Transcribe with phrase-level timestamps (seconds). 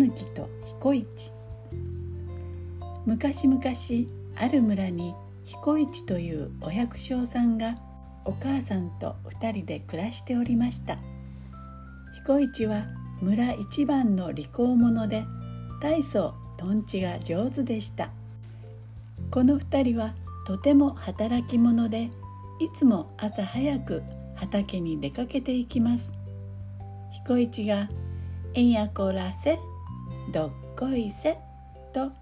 [0.00, 1.06] ぬきと彦一
[3.04, 3.62] 昔々
[4.34, 7.76] ある村に彦一というお百姓さんが
[8.24, 10.96] お母さんと2人で暮らしておりました。
[12.14, 12.86] 彦一は
[13.20, 15.22] 村一番の利口者で
[15.82, 18.10] 大層とんちが上手でした。
[19.30, 20.14] この2人は
[20.46, 22.10] とても働き者でい
[22.74, 24.02] つも朝早く
[24.34, 26.10] 畑に出かけていきます。
[27.12, 27.90] 彦一が
[28.54, 29.58] 「えんやこらせ
[30.32, 31.38] どっこいせ」
[31.92, 32.12] と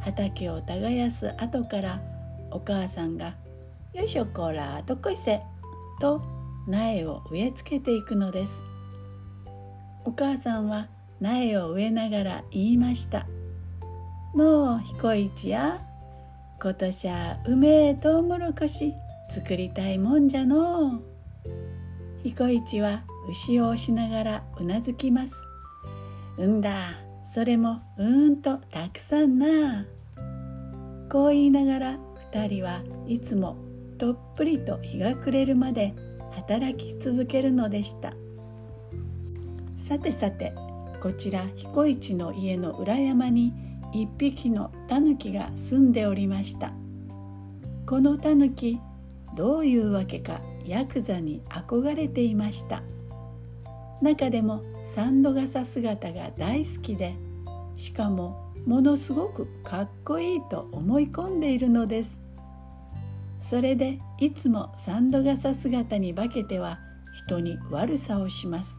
[0.00, 2.00] 畑を耕す後から
[2.50, 3.34] お母さんが
[3.92, 5.40] 「よいしょこらどっこいせ」
[6.00, 6.22] と
[6.66, 8.52] 苗を植え付けていくのです
[10.04, 10.88] お母さんは
[11.20, 13.26] 苗を植えながら言いました
[14.34, 15.80] 「のう彦一や
[16.60, 18.92] 今年はうめえとうもろこし
[19.30, 21.02] 作りたいもんじゃのう。
[22.24, 25.34] 彦一は牛を押しながらうなずきます。
[26.38, 26.94] うんだ、
[27.32, 29.86] それもうーんとたくさんな。
[31.10, 31.98] こう言いながら
[32.32, 33.56] 二人はいつも
[33.98, 35.94] とっぷりと日が暮れるまで
[36.32, 38.14] 働き続けるのでした。
[39.88, 40.52] さてさて、
[41.00, 43.52] こちら彦一の家の裏山に
[43.92, 46.72] 一匹のタヌキが住んでおりました
[47.86, 48.78] このタヌキ
[49.36, 52.82] どういうわけかヤクザに憧れていました
[54.02, 54.62] 中でも
[54.94, 57.14] サンド傘姿が大好きで
[57.76, 62.20] しかもものすごくかっこいいと思い込んでいるのです。
[63.40, 66.78] それでいつもサンド傘姿に化けては
[67.26, 68.78] 人に悪さをします。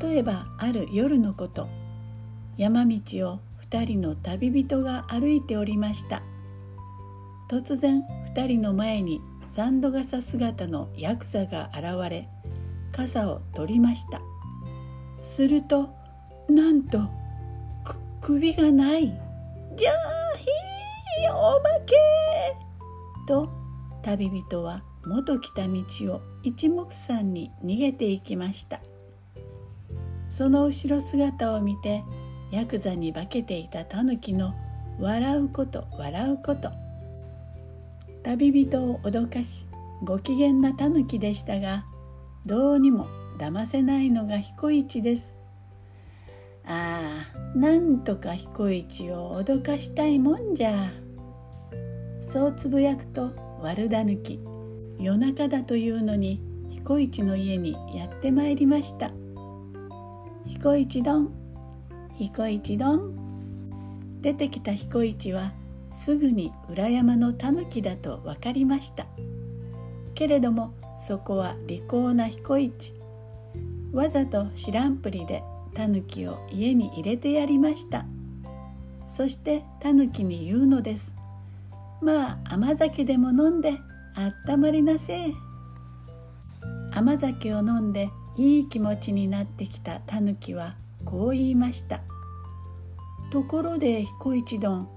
[0.00, 1.68] 例えばある夜のこと。
[2.56, 2.96] 山道
[3.30, 3.38] を
[3.70, 6.22] 2人の旅人が歩いておりました。
[7.48, 8.02] 突然
[8.34, 9.20] 2人の前に
[9.54, 12.28] サンド傘姿のヤクザが現れ
[12.92, 14.20] 傘を取りました。
[15.22, 15.90] すると
[16.48, 16.98] なんと
[17.84, 19.06] く首がない。
[19.06, 19.16] ギャー
[19.76, 21.94] ヒーお化け。
[23.26, 23.50] と
[24.02, 28.80] 旅人は元来た道を一目散に逃げていきました。
[30.28, 32.02] その後ろ姿を見て
[32.50, 34.54] ヤクザに化けていたタヌキの
[34.98, 36.70] 笑うこと笑うこと。
[38.22, 39.66] 旅人を脅かし
[40.02, 41.84] ご機嫌なタヌキでしたが
[42.44, 43.06] どうにも
[43.38, 45.34] 騙せないのが彦一です。
[46.66, 50.90] ああなんとか彦一を脅かしたいもんじゃ。
[52.20, 53.32] そうつぶやくと
[53.62, 54.40] 悪だぬき。
[54.98, 59.12] 夜中だというのに彦一の家にやってまいりました。
[60.46, 61.30] 彦一丼。
[62.18, 63.14] 彦一丼。
[64.20, 65.52] 出てきた彦一は
[65.92, 69.06] すぐに裏山のタヌキだと分かりました。
[70.14, 70.74] けれども
[71.06, 72.94] そこは利口な彦一
[73.98, 75.42] わざと知らんぷりで
[75.74, 78.06] タヌキを家に入れてやりました。
[79.08, 81.12] そしてタヌキに言うのです。
[82.00, 83.72] まあ甘酒でも飲んで
[84.14, 85.32] あったまりなせ
[86.92, 92.00] 甘酒を飲んでいい気持ちになってきたタヌキはこう言いました。
[93.32, 94.88] ところで彦一丼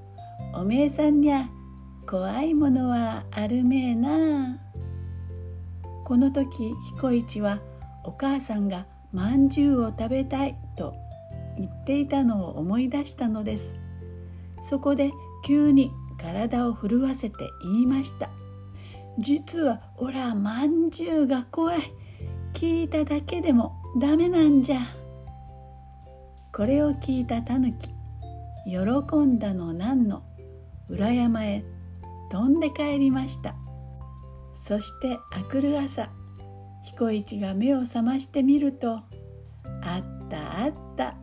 [0.53, 1.49] おめえさんにゃ
[2.07, 4.59] 怖いものはあるめえな。
[6.05, 7.59] この時彦一は
[8.03, 10.93] お母さんがまんじゅうを食べたいと
[11.57, 13.75] 言っていたのを思い出したのです。
[14.69, 15.11] そこで
[15.45, 18.29] 急に体を震わせて言いました。
[19.19, 21.79] 実はおらまんじゅうが怖い。
[22.53, 24.79] 聞いただけでもダメなんじゃ。
[26.53, 27.89] これを聞いたタヌキ
[28.65, 30.23] 喜んだのなんの
[30.89, 31.63] 裏山へ
[32.29, 33.55] 飛んで帰りました。
[34.53, 36.09] そしてあくる朝
[36.83, 38.99] 彦一が目を覚ましてみると
[39.81, 41.15] あったあった。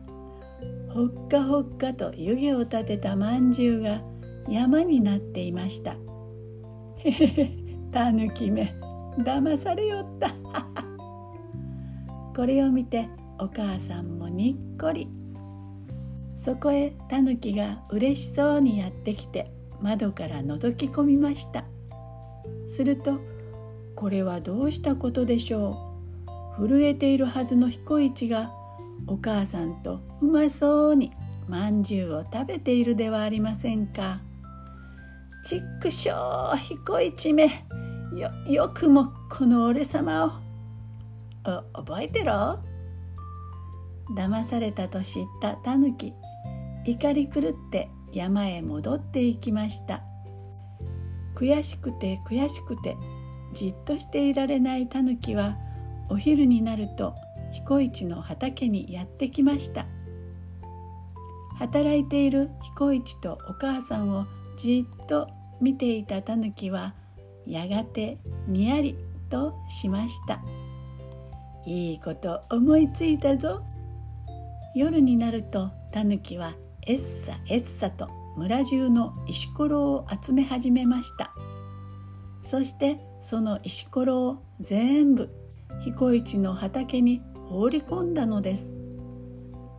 [0.93, 4.01] ほっかほっかと湯気を立てたまんじゅうが
[4.49, 5.95] 山になっていました。
[6.97, 7.51] へへへ
[7.91, 8.75] たぬきめ
[9.19, 10.33] 騙されよった。
[12.35, 13.07] これを見て
[13.37, 15.07] お母さんもにっこり。
[16.35, 19.51] そこへタヌキが嬉しそうにやってきて
[19.81, 21.65] 窓から覗き込みました。
[22.67, 23.19] すると
[23.99, 25.75] これはどうしたことでしょ
[26.57, 26.69] う？
[26.69, 28.49] 震えているはずの彦一が
[29.07, 31.11] お母さんとうまそうに
[31.49, 34.21] まんじゅうを食べているではありませんか？
[35.43, 36.13] ちっくしょ
[36.53, 37.65] う彦一め
[38.15, 40.31] よよくもこの俺様を。
[41.73, 42.59] お覚えてろ？
[44.15, 46.13] 騙されたと知ったタヌキ
[46.85, 50.03] 怒り狂って山へ戻っていきました。
[51.35, 52.95] 悔しくて悔しくて
[53.59, 55.57] じっとしていられないタヌキは
[56.07, 57.13] お昼になると
[57.51, 59.85] 彦一の畑にやってきました。
[61.57, 64.25] 働いている彦一とお母さんを
[64.57, 65.27] じっと
[65.59, 66.93] 見ていたタヌキは
[67.45, 68.17] やがて
[68.47, 68.95] にやり
[69.29, 70.39] としました。
[71.65, 73.61] いいこと思いついたぞ。
[74.73, 76.55] 夜になるとタヌキは
[76.87, 78.07] えっさえっさと
[78.37, 81.33] 村中の石ころを集め始めました。
[82.49, 85.29] そしてその石ころを全部
[85.81, 88.73] 彦一の畑に放り込んだのです。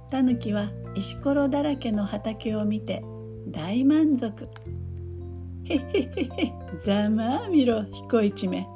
[0.08, 3.02] タヌキは石ころだらけの畑を見て
[3.48, 4.48] 大満足。
[5.64, 6.52] へへへへ
[6.84, 8.68] ざまあみろ彦一め。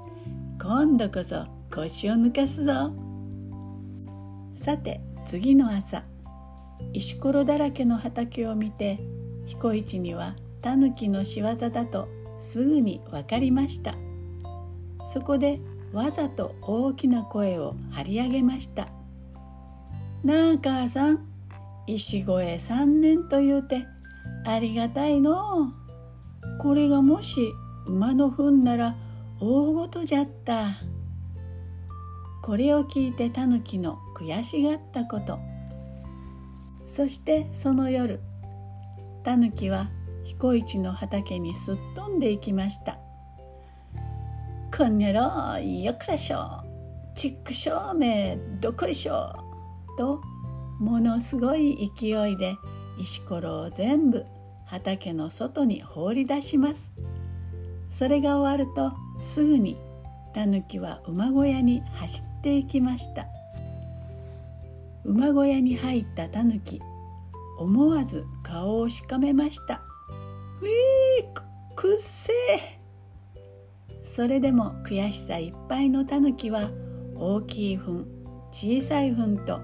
[0.60, 2.92] 今度こそ腰を抜かすぞ。
[4.56, 6.02] さて次の朝。
[6.92, 8.98] 石ころだらけの畑を見て
[9.46, 12.08] 彦一にはタヌキの仕業だと
[12.44, 13.94] すぐに分かりました。
[15.12, 15.60] そこで
[15.92, 18.88] わざと大きな声を張り上げました
[20.24, 21.20] 「なあ母さん
[21.86, 23.86] 石越え三年と言うて
[24.44, 25.72] ありがたいの。
[26.60, 27.40] これがもし
[27.86, 28.96] 馬の糞なら
[29.40, 30.76] 大ごとじゃった」
[32.42, 35.38] これを聞いてタヌキの悔しがったこと。
[36.86, 38.20] そしてその夜
[39.24, 39.90] タヌキは
[40.24, 42.98] 彦一の畑にすっ飛んでいきました
[44.76, 46.62] 「こんにゃろよっからしょ
[47.14, 49.32] ちっくしょうめどこいしょ」
[49.96, 50.20] と
[50.80, 52.56] ものすごい勢いで
[52.98, 54.24] 石ころを全部
[54.66, 56.92] 畑の外に放り出します。
[57.90, 58.92] それが終わると
[59.22, 59.76] すぐに
[60.32, 63.26] タヌキは馬小屋に走っていきました。
[65.04, 66.80] 馬小屋に入ったタヌキ
[67.58, 69.82] 思わず顔をしかめました
[70.60, 71.42] 「うぃーく
[71.74, 72.80] くっせえ!」
[74.04, 76.70] それでも悔しさいっぱいのタヌキは
[77.16, 78.06] 大きい糞
[78.50, 79.60] 小さい糞と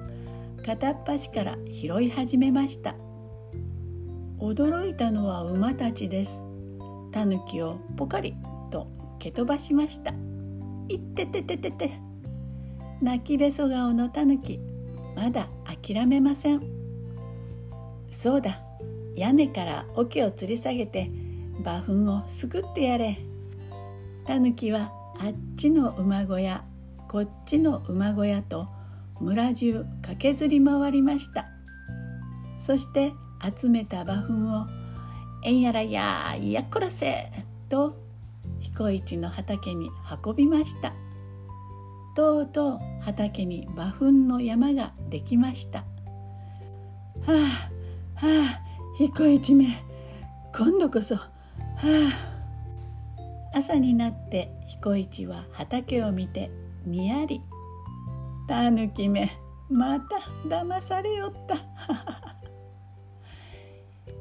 [0.65, 2.95] 片っ端から拾い始めました。
[4.39, 6.41] 驚いたのは馬たちです。
[7.13, 8.35] タヌキをポカリ
[8.71, 8.89] と
[9.19, 10.13] 蹴飛ばしました。
[10.89, 11.93] いっててててて。
[13.01, 14.61] 泣きべそ顔のタヌキ
[15.17, 16.61] まだ諦めません。
[18.11, 18.63] そうだ。
[19.17, 21.11] 屋根から桶を吊り下げて
[21.59, 23.19] 馬糞をすくってやれ。
[24.27, 26.65] タヌキはあっちの馬小屋
[27.09, 28.69] こっちの馬小屋と
[29.21, 31.47] 村中駆けずり回りました。
[32.59, 33.13] そして
[33.61, 34.67] 集めた馬糞を
[35.45, 37.31] 「えんやらややっこらせ!」
[37.69, 37.97] と
[38.61, 39.89] 彦一の畑に
[40.25, 40.93] 運びました。
[42.15, 45.81] とうとう畑に馬糞の山ができました。
[45.81, 45.87] は
[47.27, 47.37] あ
[48.15, 48.70] はあ
[49.01, 49.83] 彦一め
[50.55, 51.15] 今度こそ。
[51.15, 51.31] は
[53.55, 53.57] あ。
[53.57, 56.51] 朝になって彦一は畑を見て
[56.85, 57.41] にやり。
[58.47, 59.31] たぬきめ
[59.71, 60.17] また
[60.47, 61.57] 騙されよった。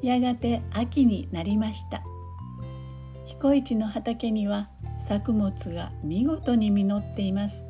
[0.02, 2.02] やがて秋になりました。
[3.26, 4.70] 彦一の畑には
[5.06, 7.66] 作物が見事に実っています。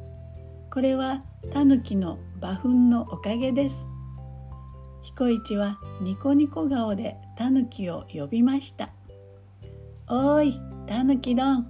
[0.72, 3.89] これはタヌキの馬糞のおかげです。
[5.20, 8.88] 彦一はニコニコ顔でタヌキを呼びました。
[10.08, 11.66] おいタヌキどん。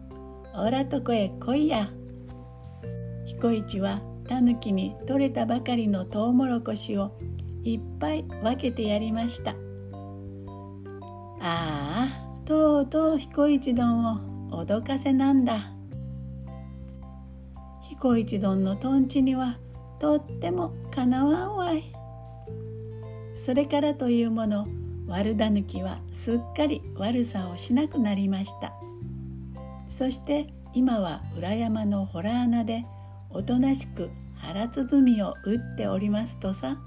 [0.55, 1.91] おらとこへ来いや。
[3.27, 7.19] 彦一はタヌキに取れたばかりのトウモロコシを
[7.65, 9.57] いっぱい分けてやりました。
[11.41, 14.05] ああとうとう彦一丼
[14.53, 15.73] を脅かせなんだ。
[17.89, 19.59] 彦一丼のとんちには
[19.99, 21.93] とってもかなわんわい。
[23.45, 24.67] それからというもの
[25.09, 28.73] 悪だぬきはすっかり悪さをしなくなりました。
[29.89, 32.85] そして今は裏山の洞穴で
[33.31, 36.79] おとなしく腹鼓を打っておりますとさ